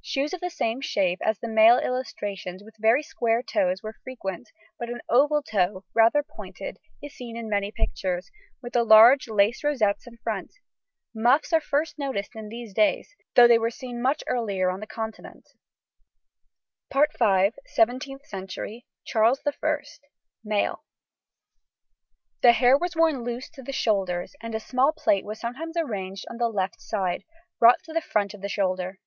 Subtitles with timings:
[0.00, 4.48] Shoes of the same shape as the male illustrations, with very square toes, were frequent,
[4.78, 8.30] but an oval toe, rather pointed, is seen in many pictures,
[8.62, 10.54] with the large lace rosettes in front.
[11.14, 14.86] Muffs are first noticed in these days, though they were seen much earlier on the
[14.86, 15.50] Continent.
[16.90, 17.10] [Illustration: FIG.
[17.12, 17.20] 65.
[17.20, 18.86] Period 1625 1660.] SEVENTEENTH CENTURY.
[19.04, 19.76] CHARLES I.
[20.44, 20.84] MALE.
[22.40, 26.24] The hair was worn loose to the shoulders, and a small plait was sometimes arranged
[26.30, 27.24] on the left side,
[27.60, 28.98] brought to the front of shoulder.